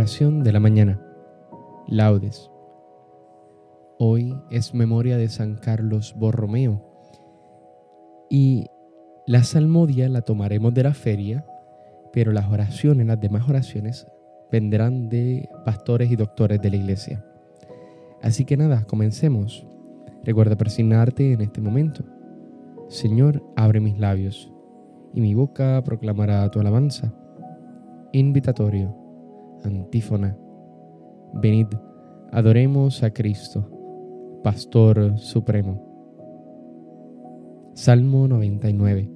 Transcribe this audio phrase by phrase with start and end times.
[0.00, 0.98] Oración de la mañana.
[1.86, 2.50] Laudes.
[3.98, 6.82] Hoy es memoria de San Carlos Borromeo
[8.30, 8.64] y
[9.26, 11.44] la salmodia la tomaremos de la feria,
[12.14, 14.06] pero las oraciones, las demás oraciones,
[14.50, 17.22] vendrán de pastores y doctores de la iglesia.
[18.22, 19.66] Así que nada, comencemos.
[20.24, 22.04] Recuerda persignarte en este momento.
[22.88, 24.50] Señor, abre mis labios,
[25.12, 27.12] y mi boca proclamará tu alabanza.
[28.12, 28.99] Invitatorio,
[29.64, 30.36] antífona.
[31.34, 31.68] Venid,
[32.32, 35.86] adoremos a Cristo, Pastor Supremo.
[37.74, 39.10] Salmo 99.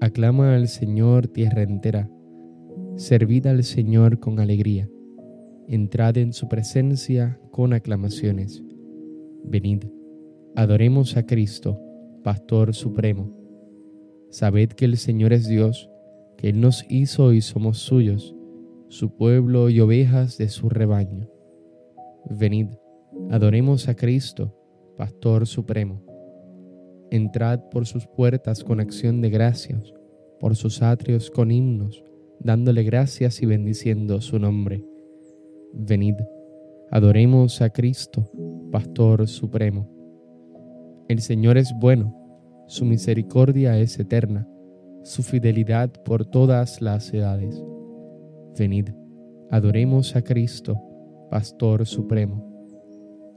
[0.00, 2.10] Aclama al Señor tierra entera,
[2.96, 4.88] servid al Señor con alegría,
[5.68, 8.62] entrad en su presencia con aclamaciones.
[9.44, 9.84] Venid,
[10.56, 11.80] adoremos a Cristo,
[12.22, 13.34] Pastor Supremo.
[14.30, 15.88] Sabed que el Señor es Dios,
[16.36, 18.34] que Él nos hizo y somos suyos,
[18.92, 21.26] su pueblo y ovejas de su rebaño.
[22.28, 22.66] Venid,
[23.30, 24.54] adoremos a Cristo,
[24.98, 26.04] Pastor Supremo.
[27.10, 29.94] Entrad por sus puertas con acción de gracias,
[30.38, 32.04] por sus atrios con himnos,
[32.38, 34.84] dándole gracias y bendiciendo su nombre.
[35.72, 36.16] Venid,
[36.90, 38.30] adoremos a Cristo,
[38.70, 39.88] Pastor Supremo.
[41.08, 42.14] El Señor es bueno,
[42.66, 44.46] su misericordia es eterna,
[45.02, 47.64] su fidelidad por todas las edades.
[48.58, 48.90] Venid,
[49.50, 50.80] adoremos a Cristo,
[51.30, 52.48] Pastor Supremo.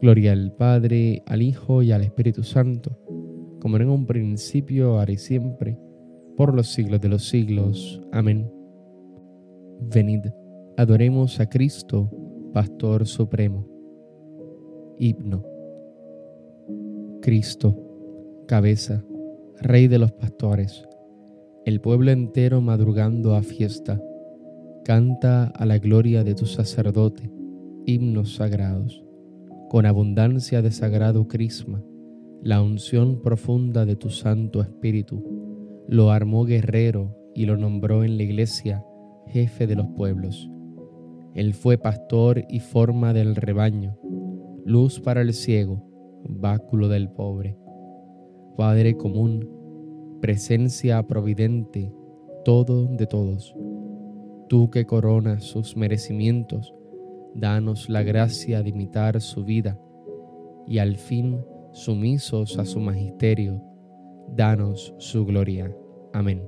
[0.00, 2.98] Gloria al Padre, al Hijo y al Espíritu Santo,
[3.60, 5.78] como en un principio, ahora y siempre,
[6.36, 8.02] por los siglos de los siglos.
[8.12, 8.50] Amén.
[9.92, 10.26] Venid,
[10.76, 12.10] adoremos a Cristo,
[12.52, 13.66] Pastor Supremo.
[14.98, 15.44] Himno.
[17.20, 17.76] Cristo,
[18.46, 19.04] cabeza,
[19.60, 20.88] Rey de los pastores,
[21.66, 24.00] el pueblo entero madrugando a fiesta,
[24.90, 27.30] canta a la gloria de tu sacerdote
[27.86, 29.04] himnos sagrados,
[29.68, 31.80] con abundancia de sagrado crisma,
[32.42, 35.22] la unción profunda de tu Santo Espíritu,
[35.86, 38.84] lo armó guerrero y lo nombró en la iglesia
[39.28, 40.50] jefe de los pueblos.
[41.36, 43.96] Él fue pastor y forma del rebaño,
[44.64, 45.86] luz para el ciego,
[46.28, 47.56] báculo del pobre
[48.56, 49.48] Padre común,
[50.20, 51.94] presencia providente,
[52.44, 53.54] todo de todos.
[54.50, 56.74] Tú que coronas sus merecimientos,
[57.36, 59.78] danos la gracia de imitar su vida
[60.66, 61.40] y al fin,
[61.70, 63.62] sumisos a su magisterio,
[64.34, 65.72] danos su gloria.
[66.12, 66.42] Amén.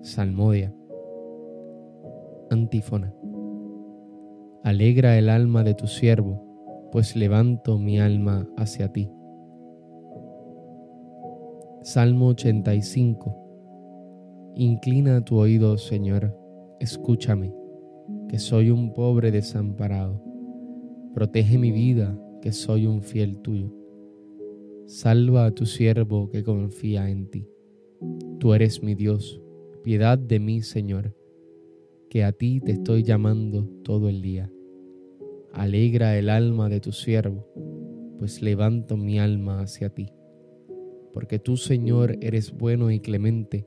[0.00, 0.74] Salmodia.
[2.48, 3.14] Antífona.
[4.64, 9.10] Alegra el alma de tu siervo, pues levanto mi alma hacia ti.
[11.82, 13.47] Salmo 85.
[14.60, 16.34] Inclina tu oído, Señor,
[16.80, 17.54] escúchame,
[18.28, 20.20] que soy un pobre desamparado.
[21.14, 23.72] Protege mi vida, que soy un fiel tuyo.
[24.86, 27.48] Salva a tu siervo que confía en ti.
[28.40, 29.40] Tú eres mi Dios,
[29.84, 31.14] piedad de mí, Señor,
[32.10, 34.50] que a ti te estoy llamando todo el día.
[35.52, 37.46] Alegra el alma de tu siervo,
[38.18, 40.12] pues levanto mi alma hacia ti
[41.18, 43.66] porque tú, Señor, eres bueno y clemente,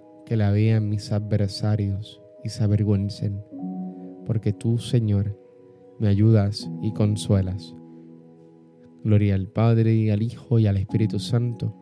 [0.31, 3.43] que la vean mis adversarios y se avergüencen,
[4.25, 5.37] porque tú, Señor,
[5.99, 7.75] me ayudas y consuelas.
[9.03, 11.75] Gloria al Padre, y al Hijo, y al Espíritu Santo,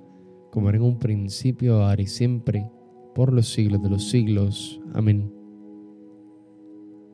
[0.51, 2.71] como era en un principio, ahora y siempre,
[3.13, 4.81] por los siglos de los siglos.
[4.95, 5.31] Amén.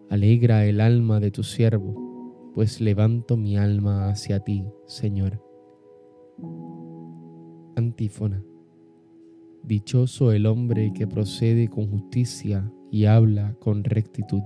[0.10, 5.44] Alegra el alma de tu siervo, pues levanto mi alma hacia ti, Señor.
[7.76, 8.42] Antífona.
[9.66, 14.44] Dichoso el hombre que procede con justicia y habla con rectitud.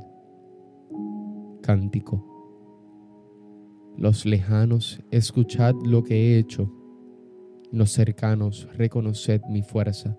[1.61, 2.25] Cántico.
[3.97, 6.71] Los lejanos, escuchad lo que he hecho.
[7.69, 10.17] Los cercanos, reconoced mi fuerza.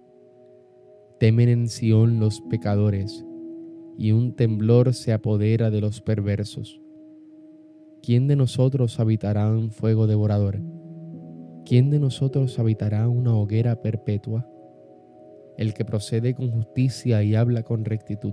[1.19, 3.25] Temen en Sión los pecadores,
[3.97, 6.79] y un temblor se apodera de los perversos.
[8.03, 10.61] ¿Quién de nosotros habitará un fuego devorador?
[11.65, 14.47] ¿Quién de nosotros habitará una hoguera perpetua?
[15.61, 18.33] El que procede con justicia y habla con rectitud,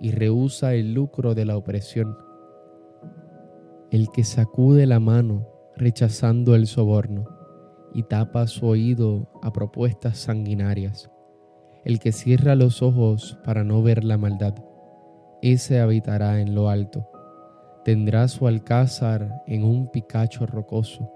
[0.00, 2.16] y rehúsa el lucro de la opresión.
[3.90, 5.46] El que sacude la mano
[5.76, 7.26] rechazando el soborno
[7.92, 11.10] y tapa su oído a propuestas sanguinarias,
[11.84, 14.54] el que cierra los ojos para no ver la maldad,
[15.42, 17.06] ese habitará en lo alto,
[17.84, 21.12] tendrá su alcázar en un picacho rocoso,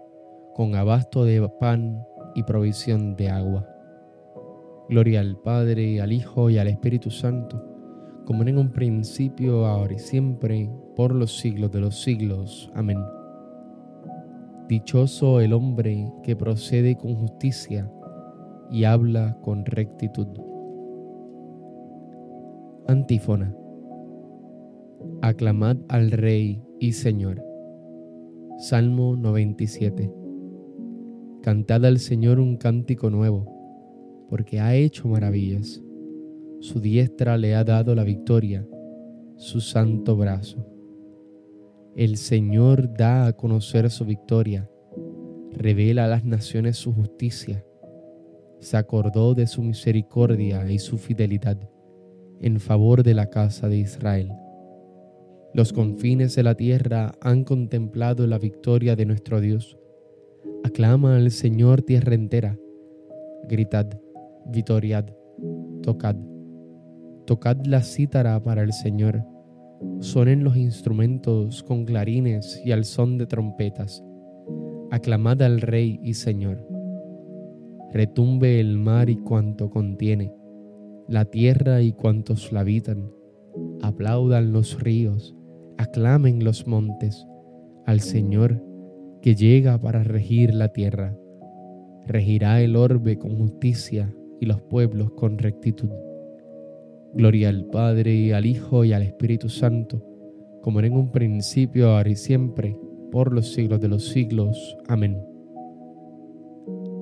[0.54, 2.04] con abasto de pan
[2.34, 3.73] y provisión de agua.
[4.88, 7.74] Gloria al Padre, al Hijo y al Espíritu Santo
[8.24, 12.70] como en un principio, ahora y siempre, por los siglos de los siglos.
[12.74, 12.98] Amén.
[14.68, 17.90] Dichoso el hombre que procede con justicia
[18.70, 20.26] y habla con rectitud.
[22.88, 23.54] Antífona.
[25.20, 27.44] Aclamad al Rey y Señor.
[28.58, 30.10] Salmo 97.
[31.42, 33.53] Cantad al Señor un cántico nuevo,
[34.34, 35.80] porque ha hecho maravillas
[36.58, 38.66] su diestra le ha dado la victoria,
[39.36, 40.66] su santo brazo.
[41.94, 44.68] El Señor da a conocer su victoria,
[45.52, 47.64] revela a las naciones su justicia,
[48.58, 51.70] se acordó de su misericordia y su fidelidad
[52.40, 54.32] en favor de la casa de Israel.
[55.52, 59.78] Los confines de la tierra han contemplado la victoria de nuestro Dios.
[60.64, 62.58] Aclama al Señor tierra entera.
[63.46, 64.00] Gritad,
[64.46, 65.06] vitoriad,
[65.82, 66.16] tocad
[67.26, 69.24] Tocad la cítara para el Señor.
[70.00, 74.04] Sonen los instrumentos con clarines y al son de trompetas.
[74.90, 76.68] Aclamad al Rey y Señor.
[77.94, 80.34] Retumbe el mar y cuanto contiene,
[81.08, 83.10] la tierra y cuantos la habitan.
[83.80, 85.34] Aplaudan los ríos,
[85.78, 87.26] aclamen los montes
[87.86, 88.62] al Señor
[89.22, 91.16] que llega para regir la tierra.
[92.06, 94.14] Regirá el orbe con justicia
[94.44, 95.90] y los pueblos con rectitud.
[97.14, 100.04] Gloria al Padre, y al Hijo, y al Espíritu Santo,
[100.62, 102.76] como era en un principio, ahora y siempre,
[103.10, 104.76] por los siglos de los siglos.
[104.86, 105.18] Amén.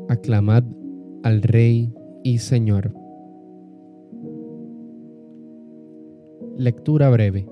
[0.09, 0.63] Aclamad
[1.25, 1.93] al Rey
[2.23, 2.95] y Señor.
[6.57, 7.49] Lectura breve.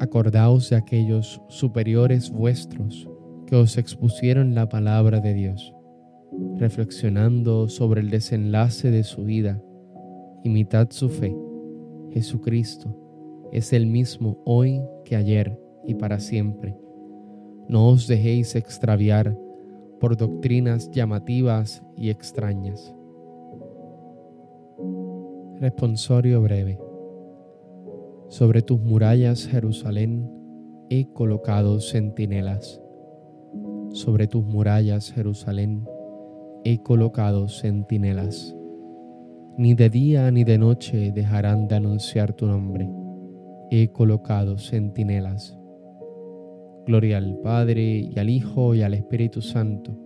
[0.00, 3.08] Acordaos de aquellos superiores vuestros
[3.46, 5.75] que os expusieron la palabra de Dios
[6.56, 9.62] reflexionando sobre el desenlace de su vida.
[10.44, 11.36] Imitad su fe.
[12.10, 12.96] Jesucristo
[13.52, 16.76] es el mismo hoy que ayer y para siempre.
[17.68, 19.36] No os dejéis extraviar
[20.00, 22.94] por doctrinas llamativas y extrañas.
[25.60, 26.78] Responsorio breve.
[28.28, 30.30] Sobre tus murallas, Jerusalén,
[30.90, 32.80] he colocado centinelas.
[33.90, 35.86] Sobre tus murallas, Jerusalén,
[36.68, 38.52] he colocado centinelas.
[39.56, 42.90] Ni de día ni de noche dejarán de anunciar tu nombre.
[43.70, 45.56] He colocado centinelas.
[46.84, 49.96] Gloria al Padre y al Hijo y al Espíritu Santo.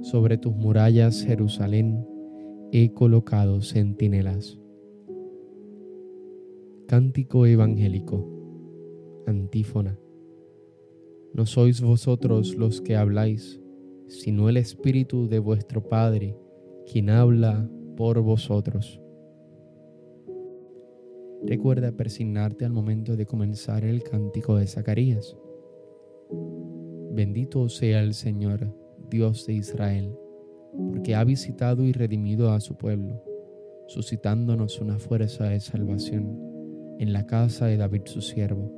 [0.00, 2.04] Sobre tus murallas, Jerusalén,
[2.72, 4.58] he colocado centinelas.
[6.88, 9.22] Cántico evangélico.
[9.28, 9.96] Antífona.
[11.34, 13.63] No sois vosotros los que habláis
[14.08, 16.36] sino el Espíritu de vuestro Padre,
[16.90, 19.00] quien habla por vosotros.
[21.42, 25.36] Recuerda persignarte al momento de comenzar el cántico de Zacarías.
[27.12, 28.74] Bendito sea el Señor,
[29.10, 30.16] Dios de Israel,
[30.88, 33.22] porque ha visitado y redimido a su pueblo,
[33.86, 36.40] suscitándonos una fuerza de salvación
[36.98, 38.72] en la casa de David su siervo,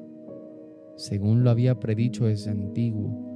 [0.97, 3.36] según lo había predicho desde antiguo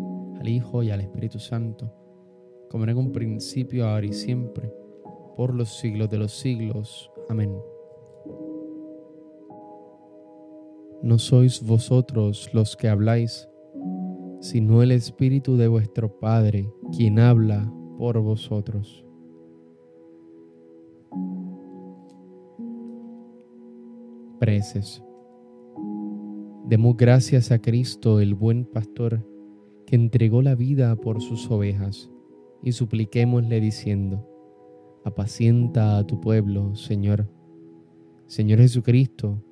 [0.41, 1.93] al Hijo y al Espíritu Santo,
[2.67, 4.73] como en un principio, ahora y siempre,
[5.37, 7.11] por los siglos de los siglos.
[7.29, 7.55] Amén.
[11.03, 13.47] No sois vosotros los que habláis,
[14.39, 19.05] sino el Espíritu de vuestro Padre, quien habla por vosotros.
[24.39, 25.03] Preces.
[26.65, 29.23] Demos gracias a Cristo, el buen pastor,
[29.91, 32.09] entregó la vida por sus ovejas,
[32.63, 34.27] y supliquémosle diciendo,
[35.03, 37.29] apacienta a tu pueblo, Señor.
[38.27, 39.43] Señor Jesucristo,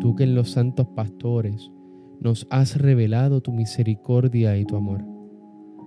[0.00, 1.72] tú que en los santos pastores
[2.20, 5.04] nos has revelado tu misericordia y tu amor,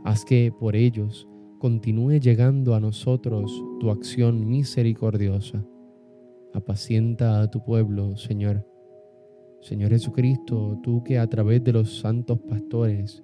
[0.04, 1.28] haz que por ellos
[1.60, 5.66] continúe llegando a nosotros tu acción misericordiosa.
[6.54, 8.68] Apacienta a tu pueblo, Señor.
[9.62, 13.24] Señor Jesucristo, tú que a través de los santos pastores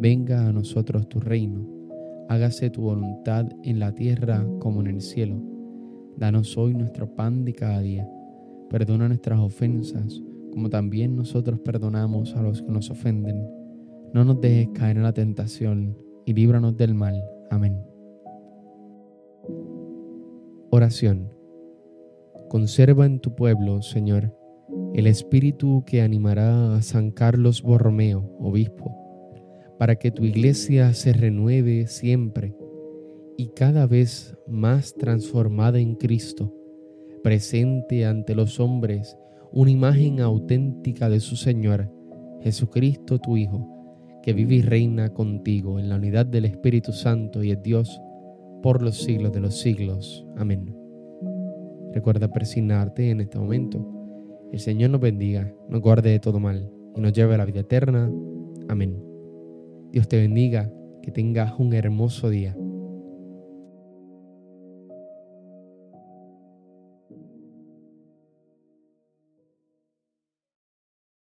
[0.00, 1.68] venga a nosotros tu reino,
[2.30, 5.36] hágase tu voluntad en la tierra como en el cielo.
[6.16, 8.08] Danos hoy nuestro pan de cada día.
[8.70, 13.46] Perdona nuestras ofensas, como también nosotros perdonamos a los que nos ofenden.
[14.14, 17.22] No nos dejes caer en la tentación y líbranos del mal.
[17.50, 17.76] Amén.
[20.70, 21.28] Oración.
[22.48, 24.34] Conserva en tu pueblo, Señor,
[24.94, 29.00] el espíritu que animará a San Carlos Borromeo, obispo,
[29.80, 32.54] para que tu iglesia se renueve siempre
[33.38, 36.54] y cada vez más transformada en Cristo,
[37.22, 39.16] presente ante los hombres
[39.52, 41.90] una imagen auténtica de su Señor,
[42.42, 47.52] Jesucristo tu Hijo, que vive y reina contigo en la unidad del Espíritu Santo y
[47.52, 48.02] es Dios
[48.62, 50.26] por los siglos de los siglos.
[50.36, 50.76] Amén.
[51.94, 53.82] Recuerda persignarte en este momento.
[54.52, 57.60] El Señor nos bendiga, nos guarde de todo mal y nos lleve a la vida
[57.60, 58.12] eterna.
[58.68, 59.09] Amén.
[59.92, 60.70] Dios te bendiga,
[61.02, 62.56] que tengas un hermoso día